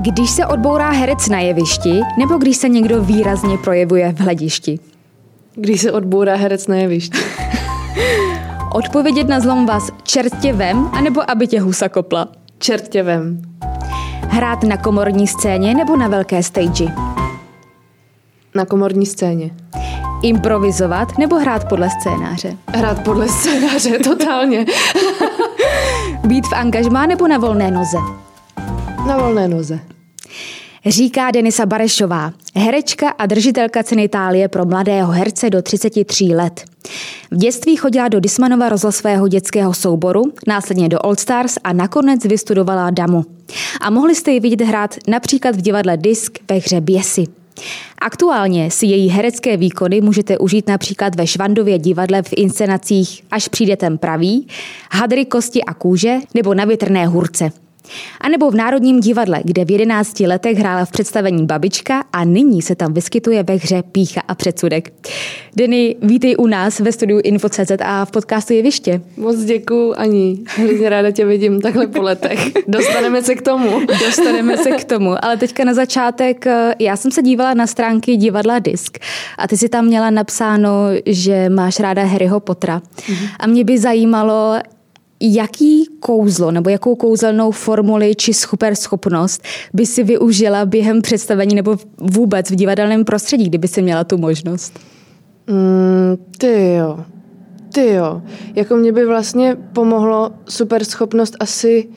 [0.00, 4.78] Když se odbourá herec na jevišti, nebo když se někdo výrazně projevuje v hledišti?
[5.54, 7.18] Když se odbourá herec na jevišti.
[8.72, 12.28] Odpovědět na zlom vás čertě vem, anebo aby tě husa kopla?
[12.58, 13.42] Čertě vem.
[14.28, 16.86] Hrát na komorní scéně nebo na velké stage?
[18.54, 19.50] Na komorní scéně.
[20.22, 22.56] Improvizovat nebo hrát podle scénáře?
[22.68, 24.66] Hrát podle scénáře, totálně.
[26.24, 27.98] Být v angažmá nebo na volné noze?
[29.06, 29.80] Na volné noze.
[30.86, 36.64] Říká Denisa Barešová, herečka a držitelka ceny Itálie pro mladého herce do 33 let.
[37.30, 42.90] V dětství chodila do Dismanova rozhlasového dětského souboru, následně do All Stars a nakonec vystudovala
[42.90, 43.24] Damu.
[43.80, 47.24] A mohli jste ji vidět hrát například v divadle Disk ve hře Běsy.
[47.98, 53.76] Aktuálně si její herecké výkony můžete užít například ve Švandově divadle v inscenacích Až přijde
[53.76, 54.48] ten pravý,
[54.92, 57.63] Hadry kosti a kůže nebo na větrné hurce.
[58.20, 62.62] A nebo v Národním divadle, kde v 11 letech hrála v představení Babička a nyní
[62.62, 64.92] se tam vyskytuje ve hře Pícha a předsudek.
[65.56, 69.00] Denny, vítej u nás ve studiu Info.cz a v podcastu Jeviště.
[69.16, 70.38] Moc děkuju, Ani.
[70.46, 72.52] Hrozně ráda tě vidím takhle po letech.
[72.68, 73.86] Dostaneme se k tomu.
[74.06, 78.16] Dostaneme se k tomu, ale teďka na začátek, eh, já jsem se dívala na stránky
[78.16, 78.98] divadla Disk
[79.38, 80.70] a ty si tam měla napsáno,
[81.06, 82.78] že máš ráda Harryho Pottera.
[82.78, 83.28] Mm-hmm.
[83.38, 84.58] A mě by zajímalo,
[85.32, 91.76] jaký kouzlo nebo jakou kouzelnou formuli či super schopnost by si využila během představení nebo
[91.98, 94.78] vůbec v divadelném prostředí, kdyby si měla tu možnost?
[95.46, 97.04] Mm, ty jo.
[97.74, 98.22] Ty jo.
[98.54, 101.88] Jako mě by vlastně pomohlo super schopnost asi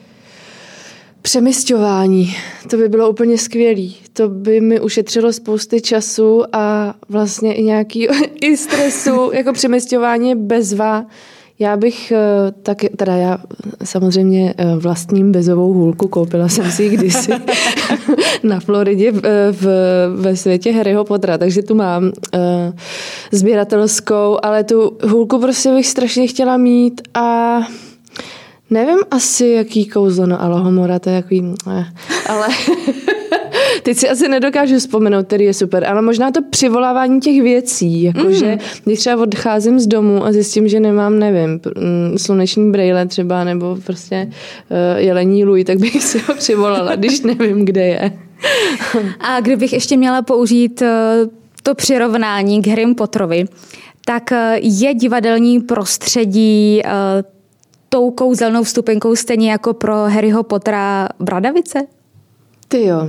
[1.22, 2.36] přemysťování.
[2.70, 3.96] To by bylo úplně skvělý.
[4.12, 8.08] To by mi ušetřilo spousty času a vlastně i nějaký
[8.40, 11.06] i stresu, jako přemysťování bezva
[11.58, 13.38] já bych eh, tak, teda já
[13.84, 17.32] samozřejmě eh, vlastním bezovou hůlku, koupila jsem si ji kdysi
[18.42, 19.66] na Floridě v, eh, v,
[20.16, 22.10] ve světě Harryho Pottera, takže tu mám uh,
[23.32, 27.58] sběratelskou, ale tu hůlku prostě bych strašně chtěla mít a
[28.70, 31.86] nevím asi, jaký kouzlo, no Alohomora, to je jaký, eh,
[32.28, 32.48] ale
[33.82, 38.52] Teď si asi nedokážu vzpomenout, který je super, ale možná to přivolávání těch věcí, jakože
[38.52, 38.58] mm.
[38.84, 43.78] když třeba odcházím z domu a zjistím, že nemám, nevím, mm, sluneční brejle třeba, nebo
[43.86, 48.12] prostě uh, jelení luj, tak bych si ho přivolala, když nevím, kde je.
[49.20, 50.88] a kdybych ještě měla použít uh,
[51.62, 53.44] to přirovnání k Harry Potterovi,
[54.04, 56.90] tak uh, je divadelní prostředí uh,
[57.88, 61.78] tou kouzelnou vstupenkou stejně jako pro Harryho Pottera Bradavice?
[62.68, 63.08] Ty jo,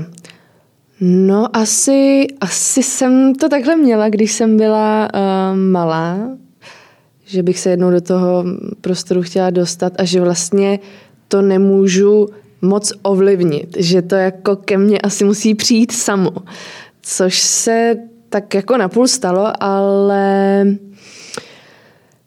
[1.01, 6.37] No asi, asi jsem to takhle měla, když jsem byla uh, malá,
[7.25, 8.45] že bych se jednou do toho
[8.81, 10.79] prostoru chtěla dostat a že vlastně
[11.27, 12.27] to nemůžu
[12.61, 16.31] moc ovlivnit, že to jako ke mně asi musí přijít samo,
[17.01, 17.95] což se
[18.29, 20.65] tak jako napůl stalo, ale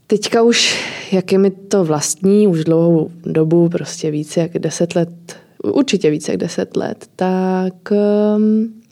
[0.07, 5.42] teďka už, jak je mi to vlastní, už dlouhou dobu, prostě více jak deset let
[5.63, 7.75] určitě více jak deset let, tak
[8.37, 8.83] um,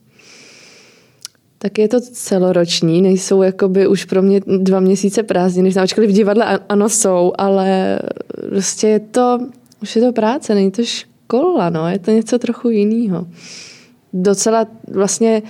[1.63, 6.59] tak je to celoroční, nejsou jakoby už pro mě dva měsíce prázdniny, ačkoliv v divadle
[6.69, 7.99] ano jsou, ale
[8.49, 9.39] prostě je to,
[9.83, 13.27] už je to práce, není to škola, no, je to něco trochu jiného.
[14.13, 15.43] Docela vlastně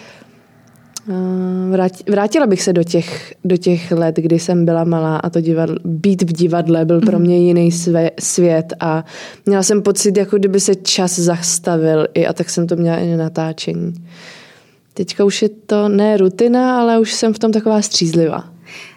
[2.08, 5.76] Vrátila bych se do těch, do těch let, kdy jsem byla malá a to divadlo,
[5.84, 7.26] být v divadle byl pro mhm.
[7.26, 9.04] mě jiný sve, svět a
[9.46, 13.10] měla jsem pocit, jako kdyby se čas zastavil i a tak jsem to měla i
[13.10, 13.94] na natáčení.
[14.94, 18.44] Teďka už je to ne rutina, ale už jsem v tom taková střízlivá.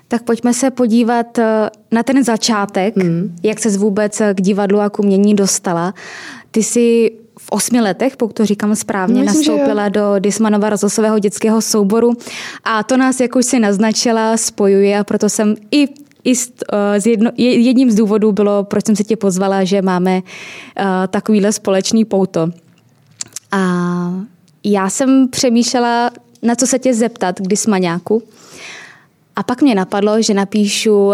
[0.08, 3.36] Tak pojďme se podívat eh, na ten začátek, mm.
[3.44, 5.94] jak se vůbec k divadlu a k umění dostala.
[6.52, 11.62] Ty jsi v osmi letech, pokud to říkám správně, Myslím, nastoupila do Dismanova rozhlasového dětského
[11.62, 12.14] souboru
[12.64, 15.88] a to nás, jak už si naznačila, spojuje a proto jsem i
[16.24, 19.82] i z, uh, z jedno, jedním z důvodů bylo, proč jsem se tě pozvala, že
[19.82, 22.50] máme uh, takovýhle společný pouto.
[23.52, 24.14] A
[24.64, 28.24] já jsem přemýšlela, na co se tě zeptat, kdy smaňáku.
[29.36, 31.12] A pak mě napadlo, že napíšu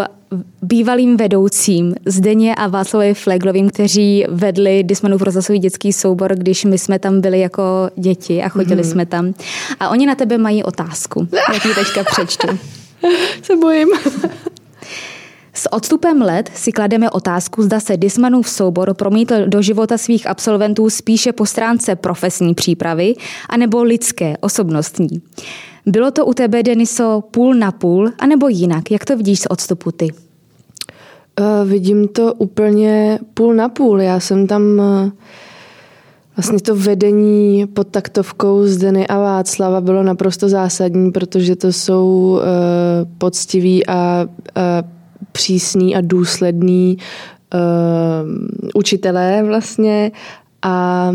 [0.62, 6.98] bývalým vedoucím Zdeně a Václavovi Fleglovým, kteří vedli Dismanův rozhlasový dětský soubor, když my jsme
[6.98, 7.62] tam byli jako
[7.96, 8.90] děti a chodili mm-hmm.
[8.90, 9.34] jsme tam.
[9.80, 11.28] A oni na tebe mají otázku.
[11.52, 12.48] Jak ji teďka přečtu.
[13.42, 13.88] Se bojím.
[15.52, 20.90] S odstupem let si klademe otázku, zda se Dismanův soubor promítl do života svých absolventů
[20.90, 23.14] spíše po stránce profesní přípravy,
[23.48, 25.22] anebo lidské, osobnostní.
[25.86, 28.90] Bylo to u tebe, Deniso, půl na půl, anebo jinak?
[28.90, 30.08] Jak to vidíš z odstupu ty?
[31.40, 34.00] Uh, vidím to úplně půl na půl.
[34.00, 35.10] Já jsem tam uh,
[36.36, 42.40] Vlastně to vedení pod taktovkou Zdeny a Václava bylo naprosto zásadní, protože to jsou uh,
[43.18, 44.26] poctiví a
[45.32, 46.96] přísný a důsledný
[47.54, 47.60] uh,
[48.74, 50.12] učitelé vlastně
[50.62, 51.12] a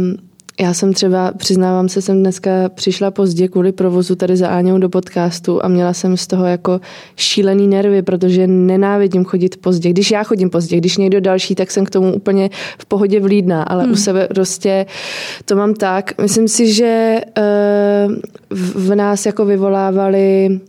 [0.60, 4.90] já jsem třeba, přiznávám se, jsem dneska přišla pozdě kvůli provozu tady za Áňou do
[4.90, 6.82] podcastu a měla jsem z toho jako
[7.16, 9.90] šílený nervy, protože nenávidím chodit pozdě.
[9.90, 12.50] Když já chodím pozdě, když někdo další, tak jsem k tomu úplně
[12.80, 13.92] v pohodě vlídná, ale hmm.
[13.92, 14.86] u sebe prostě
[15.46, 16.22] to mám tak.
[16.22, 18.14] Myslím si, že uh,
[18.86, 20.60] v nás jako vyvolávali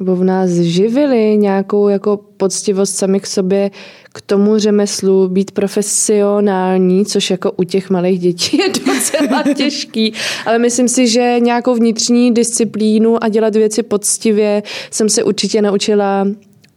[0.00, 3.70] nebo v nás živili nějakou jako poctivost sami k sobě,
[4.12, 10.12] k tomu řemeslu, být profesionální, což jako u těch malých dětí je docela těžký,
[10.46, 16.26] ale myslím si, že nějakou vnitřní disciplínu a dělat věci poctivě jsem se určitě naučila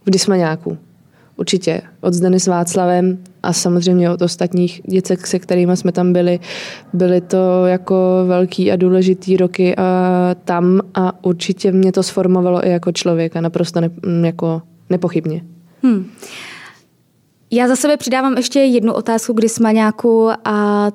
[0.06, 0.78] v Dismaňáku.
[1.36, 1.82] Určitě.
[2.00, 6.40] Od Zdeny s Václavem a samozřejmě od ostatních děcek, se kterými jsme tam byli.
[6.92, 9.84] Byly to jako velký a důležitý roky a
[10.44, 13.90] tam a určitě mě to sformovalo i jako člověka, naprosto ne,
[14.24, 15.42] jako nepochybně.
[15.82, 16.10] Hmm.
[17.50, 20.90] Já za sebe přidávám ještě jednu otázku k Dismaňáku a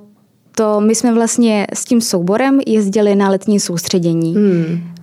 [0.55, 4.35] to my jsme vlastně s tím souborem jezdili na letní soustředění.
[4.35, 4.98] Hmm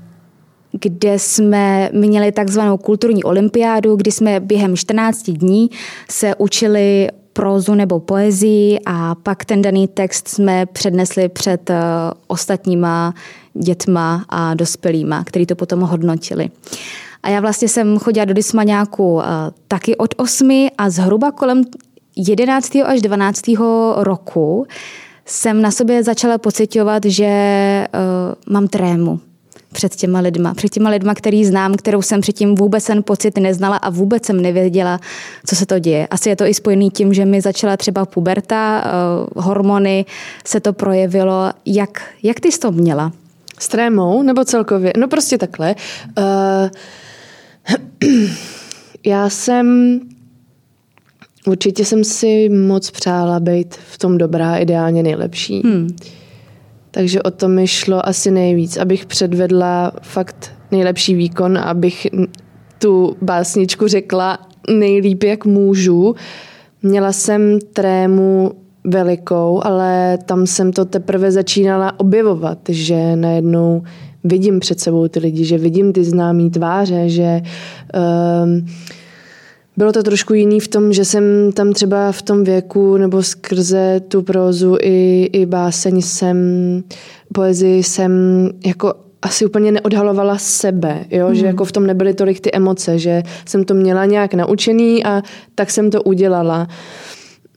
[0.81, 5.71] kde jsme měli takzvanou kulturní olympiádu, kdy jsme během 14 dní
[6.11, 11.77] se učili prózu nebo poezii a pak ten daný text jsme přednesli před eh,
[12.27, 13.15] ostatníma
[13.55, 16.51] dětma a dospělýma, který to potom hodnotili.
[17.23, 19.27] A já vlastně jsem chodila do Dismaňáku eh,
[19.69, 21.63] taky od 8 a zhruba kolem
[22.17, 22.77] 11.
[22.85, 23.43] až 12.
[23.97, 24.67] roku
[25.27, 29.21] jsem na sobě začala pocitovat, že uh, mám trému
[29.77, 30.55] před těma lidma.
[30.55, 34.41] Před těma lidma, který znám, kterou jsem předtím vůbec ten pocit neznala a vůbec jsem
[34.41, 35.01] nevěděla,
[35.47, 36.07] co se to děje.
[36.07, 38.85] Asi je to i spojený tím, že mi začala třeba puberta,
[39.37, 40.05] uh, hormony,
[40.45, 41.53] se to projevilo.
[41.67, 43.13] Jak, jak ty jsi to měla?
[43.59, 44.93] S trémou nebo celkově?
[44.97, 45.75] No prostě takhle.
[46.19, 46.69] Uh,
[49.05, 50.01] já jsem
[51.47, 55.63] Určitě jsem si moc přála být v tom dobrá, ideálně nejlepší.
[55.65, 55.97] Hmm.
[56.97, 62.07] Takže o to mi šlo asi nejvíc, abych předvedla fakt nejlepší výkon, abych
[62.79, 64.39] tu básničku řekla
[64.79, 66.15] nejlíp, jak můžu.
[66.83, 68.53] Měla jsem trému
[68.85, 73.83] velikou, ale tam jsem to teprve začínala objevovat, že najednou
[74.25, 77.41] vidím před sebou ty lidi, že vidím ty známé tváře, že
[78.45, 78.67] um,
[79.77, 84.01] bylo to trošku jiný v tom, že jsem tam třeba v tom věku nebo skrze
[84.09, 86.39] tu prózu i, i báseň jsem,
[87.33, 88.13] poezii jsem
[88.67, 91.29] jako asi úplně neodhalovala sebe, jo?
[91.29, 91.35] Mm.
[91.35, 95.23] že jako v tom nebyly tolik ty emoce, že jsem to měla nějak naučený a
[95.55, 96.69] tak jsem to udělala.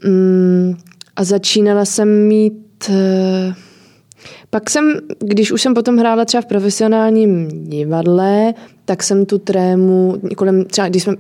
[0.06, 0.78] Mm,
[1.16, 2.90] a začínala jsem mít...
[2.90, 3.54] Uh,
[4.50, 8.54] pak jsem, když už jsem potom hrála třeba v profesionálním divadle,
[8.86, 11.16] tak jsem tu trému, kolem, třeba když jsme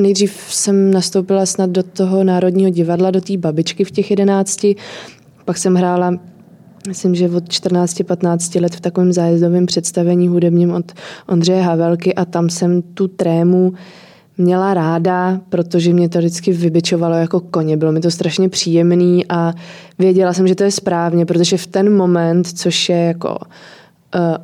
[0.00, 4.76] nejdřív jsem nastoupila snad do toho Národního divadla, do té babičky v těch jedenácti,
[5.44, 6.18] pak jsem hrála
[6.88, 10.92] myslím, že od 14-15 let v takovém zájezdovém představení hudebním od
[11.28, 13.72] Ondřeje Havelky a tam jsem tu trému
[14.38, 17.76] měla ráda, protože mě to vždycky vybičovalo jako koně.
[17.76, 19.54] Bylo mi to strašně příjemný a
[19.98, 23.38] věděla jsem, že to je správně, protože v ten moment, což je jako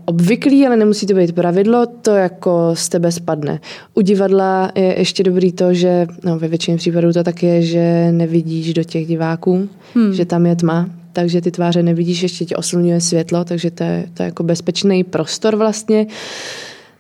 [0.04, 3.60] obvyklý, ale nemusí to být pravidlo, to jako z tebe spadne.
[3.94, 8.12] U divadla je ještě dobrý to, že no, ve většině případů to tak je, že
[8.12, 10.14] nevidíš do těch diváků, hmm.
[10.14, 14.06] že tam je tma, takže ty tváře nevidíš, ještě tě oslňuje světlo, takže to je,
[14.14, 16.06] to je jako bezpečný prostor vlastně.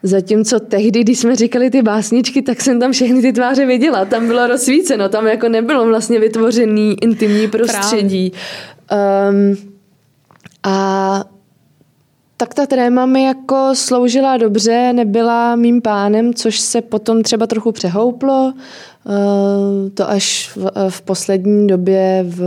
[0.02, 4.04] Zatímco tehdy, když jsme říkali ty básničky, tak jsem tam všechny ty tváře viděla.
[4.04, 8.32] Tam bylo rozsvíceno, tam jako nebylo vlastně vytvořený intimní prostředí.
[9.30, 9.56] Um,
[10.62, 11.24] a
[12.40, 17.72] tak ta tréma mi jako sloužila dobře, nebyla mým pánem, což se potom třeba trochu
[17.72, 18.52] přehouplo.
[19.08, 22.42] Eh, to až v, eh, v poslední době, v,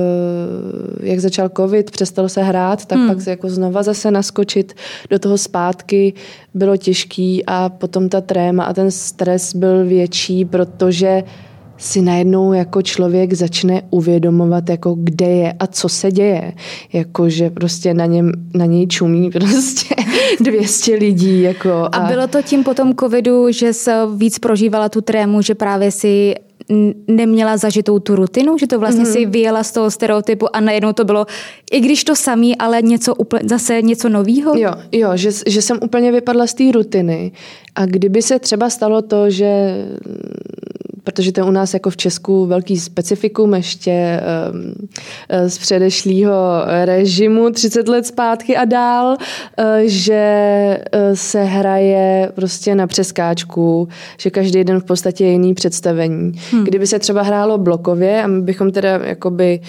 [1.03, 3.07] jak začal covid, přestalo se hrát, tak hmm.
[3.07, 4.73] pak jako znova zase naskočit
[5.09, 6.13] do toho zpátky
[6.53, 11.23] bylo těžký a potom ta tréma a ten stres byl větší, protože
[11.81, 16.53] si najednou jako člověk začne uvědomovat, jako kde je a co se děje.
[16.93, 19.95] Jako, že prostě na, něm, na něj čumí prostě
[20.39, 21.41] 200 lidí.
[21.41, 21.85] Jako a...
[21.85, 26.35] a bylo to tím potom covidu, že se víc prožívala tu trému, že právě si
[27.07, 29.13] neměla zažitou tu rutinu, že to vlastně mm-hmm.
[29.13, 31.25] si vyjela z toho stereotypu a najednou to bylo,
[31.71, 34.53] i když to samý, ale něco úplně, zase něco novýho?
[34.57, 37.31] Jo, jo že, že jsem úplně vypadla z té rutiny
[37.75, 39.75] a kdyby se třeba stalo to, že
[41.03, 44.21] protože to je u nás jako v Česku velký specifikum ještě
[44.53, 44.87] um,
[45.47, 46.35] z předešlého
[46.85, 54.29] režimu 30 let zpátky a dál, uh, že uh, se hraje prostě na přeskáčku, že
[54.29, 56.31] každý den v podstatě je jiný představení.
[56.51, 56.63] Hmm.
[56.63, 59.59] Kdyby se třeba hrálo blokově a my bychom teda jakoby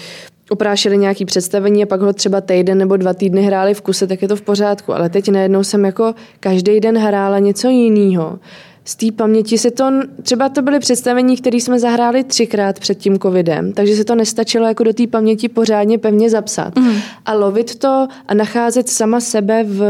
[0.49, 4.21] oprášili nějaký představení a pak ho třeba týden nebo dva týdny hráli v kuse, tak
[4.21, 4.93] je to v pořádku.
[4.93, 8.39] Ale teď najednou jsem jako každý den hrála něco jiného.
[8.85, 9.85] Z té paměti se to,
[10.21, 14.67] třeba to byly představení, které jsme zahráli třikrát před tím covidem, takže se to nestačilo
[14.67, 16.75] jako do té paměti pořádně pevně zapsat.
[16.75, 16.95] Mm.
[17.25, 19.83] A lovit to a nacházet sama sebe v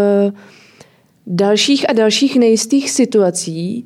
[1.27, 3.85] dalších a dalších nejistých situací,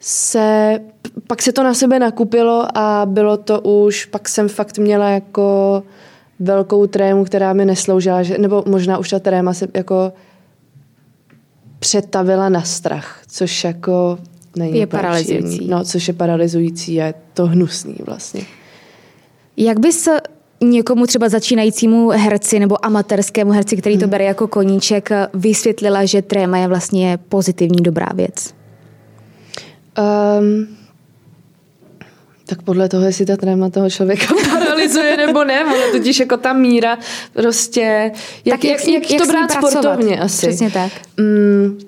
[0.00, 0.78] se,
[1.26, 5.82] pak se to na sebe nakupilo a bylo to už, pak jsem fakt měla jako
[6.38, 10.12] velkou trému, která mi nesloužila, že, nebo možná už ta tréma se jako
[11.78, 14.18] přetavila na strach, což jako
[14.56, 15.66] není je paralyzující.
[15.68, 18.42] No, což je paralyzující a je to hnusný vlastně.
[19.56, 20.08] Jak bys
[20.60, 24.10] někomu třeba začínajícímu herci nebo amatérskému herci, který to hmm.
[24.10, 28.54] bere jako koníček, vysvětlila, že tréma je vlastně pozitivní dobrá věc?
[30.38, 30.68] Um,
[32.46, 36.52] tak podle toho, jestli ta tréma toho člověka paralizuje nebo ne, ono totiž jako ta
[36.52, 36.98] míra
[37.32, 38.12] prostě,
[38.44, 40.46] jak, tak jak, jak, jak, jak to brát sportovně asi.
[40.46, 40.92] Přesně tak.
[41.16, 41.78] Mm,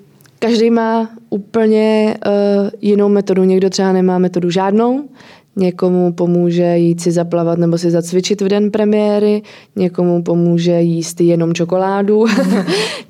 [0.45, 3.43] každý má úplně uh, jinou metodu.
[3.43, 5.03] Někdo třeba nemá metodu žádnou,
[5.55, 9.41] někomu pomůže jít si zaplavat nebo si zacvičit v den premiéry,
[9.75, 12.25] někomu pomůže jíst jenom čokoládu.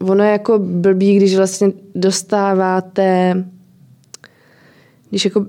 [0.00, 3.44] ono je jako blbý, když vlastně dostáváte
[5.10, 5.46] když jako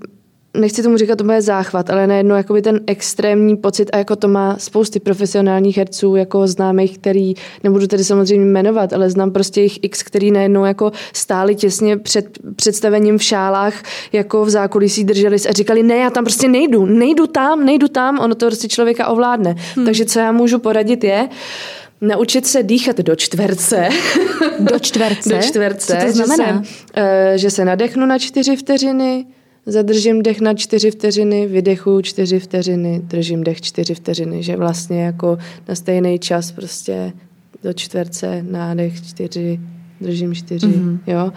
[0.60, 4.28] nechci tomu říkat, to bude záchvat, ale najednou jakoby ten extrémní pocit a jako to
[4.28, 7.34] má spousty profesionálních herců, jako známých, který,
[7.64, 12.26] nebudu tedy samozřejmě jmenovat, ale znám prostě jich x, který najednou jako stáli těsně před
[12.56, 13.84] představením v šálách,
[14.14, 18.20] jako v zákulisí drželi a říkali, ne, já tam prostě nejdu, nejdu tam, nejdu tam,
[18.20, 19.56] ono to prostě člověka ovládne.
[19.76, 19.86] Hmm.
[19.86, 21.30] Takže co já můžu poradit je,
[22.02, 23.90] Naučit se dýchat do čtverce.
[24.60, 25.30] Do čtverce?
[25.36, 25.98] do čtverce.
[26.00, 26.62] Co to znamená?
[26.64, 29.26] Že se, uh, že se nadechnu na čtyři vteřiny,
[29.68, 35.38] zadržím dech na čtyři vteřiny, vydechu čtyři vteřiny, držím dech čtyři vteřiny, že vlastně jako
[35.70, 37.14] na stejný čas prostě
[37.64, 39.60] do čtverce, nádech čtyři,
[40.02, 41.00] držím čtyři, mm-hmm.
[41.08, 41.32] jo.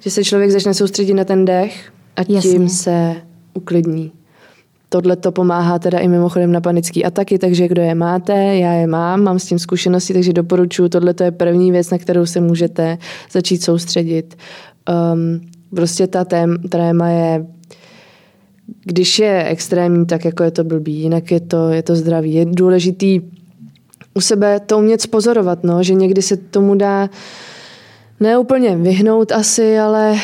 [0.00, 2.68] Že se člověk začne soustředit na ten dech a tím Jasně.
[2.68, 3.14] se
[3.54, 4.12] uklidní.
[4.88, 8.86] Tohle to pomáhá teda i mimochodem na panický ataky, takže kdo je máte, já je
[8.86, 12.40] mám, mám s tím zkušenosti, takže doporučuji, tohle to je první věc, na kterou se
[12.40, 12.98] můžete
[13.30, 14.36] začít soustředit.
[15.12, 17.46] Um, prostě ta tém, tréma je
[18.84, 22.34] když je extrémní, tak jako je to blbý, jinak je to, je to zdravý.
[22.34, 23.20] Je důležitý
[24.14, 27.10] u sebe to umět pozorovat, no, že někdy se tomu dá
[28.20, 30.16] neúplně vyhnout asi, ale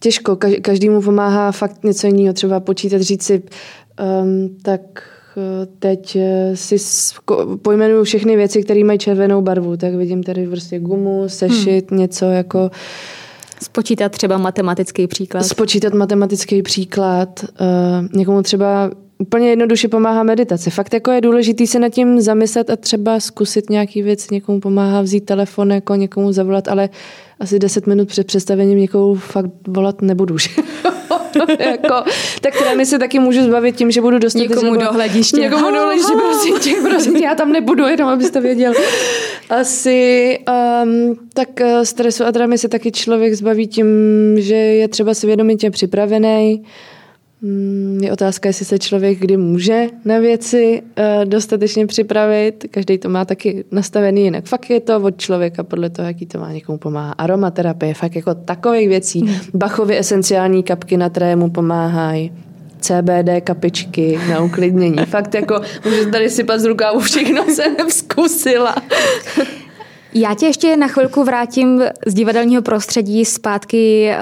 [0.00, 0.36] těžko.
[0.62, 2.32] Každému pomáhá fakt něco jiného.
[2.32, 3.42] Třeba počítat, říct si,
[4.22, 4.80] um, tak
[5.36, 6.76] eh, teď eh, si
[7.62, 12.00] pojmenuju všechny věci, které mají červenou barvu, tak vidím tady prostě gumu, sešit, hmm.
[12.00, 12.70] něco jako
[13.62, 15.42] Spočítat třeba matematický příklad.
[15.42, 17.44] Spočítat matematický příklad.
[17.60, 20.70] Uh, někomu třeba úplně jednoduše pomáhá meditace.
[20.70, 24.30] Fakt jako je důležitý se nad tím zamyslet a třeba zkusit nějaký věc.
[24.30, 26.88] Někomu pomáhá vzít telefon, jako někomu zavolat, ale
[27.40, 30.38] asi 10 minut před představením někoho fakt volat nebudu.
[30.38, 30.48] Že?
[31.58, 35.40] jako, tak mi se taky můžu zbavit tím, že budu dostat někomu do hlediště.
[35.40, 38.72] Někomu do hlediště, prosím tě, prosím tě, já tam nebudu, jenom abyste věděl.
[39.50, 40.38] Asi
[40.82, 43.86] um, tak eh, stresu a dramy se taky člověk zbaví tím,
[44.38, 46.62] že je třeba svědomitě připravený,
[48.00, 52.66] je otázka, jestli se člověk kdy může na věci uh, dostatečně připravit.
[52.70, 54.44] Každý to má taky nastavený jinak.
[54.44, 57.12] Fakt je to od člověka podle toho, jaký to má někomu pomáhá.
[57.12, 59.20] Aromaterapie, fakt jako takových věcí.
[59.20, 59.36] Hmm.
[59.54, 62.32] Bachovy esenciální kapky na trému pomáhají.
[62.80, 64.98] CBD kapičky na uklidnění.
[65.04, 68.74] Fakt jako můžu tady sypat z rukávu, všechno jsem zkusila.
[70.14, 74.18] Já tě ještě na chvilku vrátím z divadelního prostředí zpátky eh,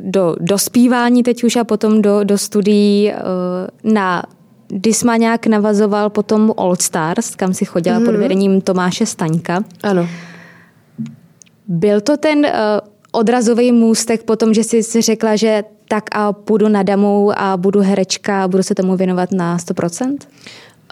[0.00, 3.16] do dospívání teď už a potom do, do studií eh,
[3.84, 4.22] na
[4.70, 8.04] Dismaňák navazoval potom Old Stars, kam si chodila mm-hmm.
[8.04, 8.20] pod mhm.
[8.20, 9.64] vedením Tomáše Staňka.
[9.82, 10.08] Ano.
[11.68, 12.50] Byl to ten uh,
[13.12, 18.44] odrazový můstek potom, že jsi řekla, že tak a půjdu na damu a budu herečka
[18.44, 20.16] a budu se tomu věnovat na 100%?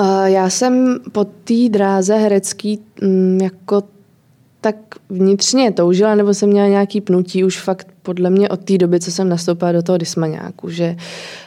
[0.00, 3.82] Uh, já jsem po té dráze herecký um, jako
[4.62, 4.76] tak
[5.08, 9.10] vnitřně toužila, nebo jsem měla nějaký pnutí už fakt podle mě od té doby, co
[9.10, 10.96] jsem nastoupila do toho dismaňáku, že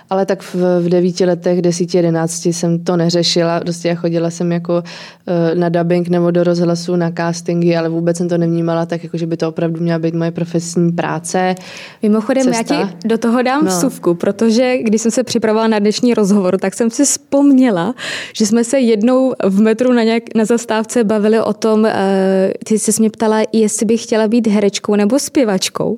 [0.10, 3.60] ale tak v, v devíti letech, desíti, jedenácti jsem to neřešila.
[3.60, 8.30] Prostě chodila jsem jako uh, na dubbing nebo do rozhlasu na castingy, ale vůbec jsem
[8.30, 11.56] to nevnímala tak, jako že by to opravdu měla být moje profesní práce.
[12.04, 12.76] Mimochodem, cesta.
[12.76, 13.72] já ti do toho dám no.
[13.72, 17.96] vsuvku, protože když jsem se připravovala na dnešní rozhovor, tak jsem si vzpomněla,
[18.34, 21.90] že jsme se jednou v metru na, nějak, na zastávce bavili o tom, uh,
[22.64, 25.98] ty jsi mě ptala, jestli bych chtěla být herečkou nebo zpěvačkou.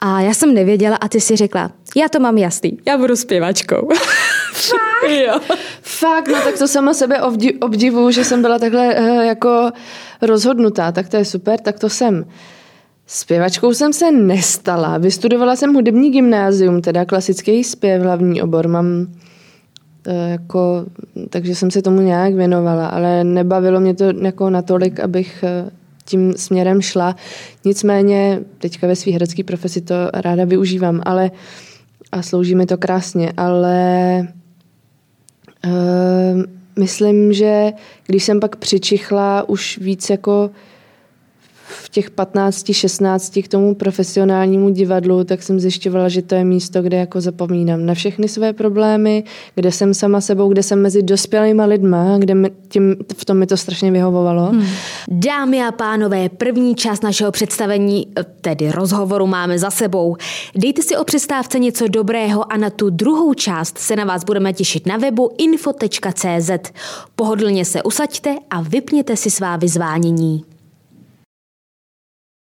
[0.00, 3.88] A já jsem nevěděla a ty si řekla, já to mám jasný, já budu zpěvačkou.
[4.52, 5.10] Fakt?
[5.26, 5.40] jo.
[5.82, 7.22] Fakt, no tak to sama sebe
[7.60, 9.70] obdivu, že jsem byla takhle uh, jako
[10.22, 12.24] rozhodnutá, tak to je super, tak to jsem.
[13.06, 14.98] Zpěvačkou jsem se nestala.
[14.98, 18.68] Vystudovala jsem hudební gymnázium, teda klasický zpěv, hlavní obor.
[18.68, 18.86] Mám
[20.06, 20.86] uh, jako,
[21.30, 25.70] takže jsem se tomu nějak věnovala, ale nebavilo mě to jako natolik, abych uh,
[26.04, 27.16] tím směrem šla.
[27.64, 31.30] Nicméně teďka ve své herecké profesi to ráda využívám, ale
[32.16, 34.28] a slouží mi to krásně, ale
[35.64, 36.42] uh,
[36.78, 37.72] myslím, že
[38.06, 40.50] když jsem pak přičichla už víc jako
[41.96, 46.96] těch 15, 16 k tomu profesionálnímu divadlu, tak jsem zjišťovala, že to je místo, kde
[46.96, 49.24] jako zapomínám na všechny své problémy,
[49.54, 53.46] kde jsem sama sebou, kde jsem mezi dospělými lidma, kde mi, tím, v tom mi
[53.46, 54.46] to strašně vyhovovalo.
[54.46, 54.66] Hmm.
[55.08, 58.06] Dámy a pánové, první část našeho představení,
[58.40, 60.16] tedy rozhovoru, máme za sebou.
[60.54, 64.52] Dejte si o přestávce něco dobrého a na tu druhou část se na vás budeme
[64.52, 66.50] těšit na webu info.cz.
[67.14, 70.55] Pohodlně se usaďte a vypněte si svá vyzvánění.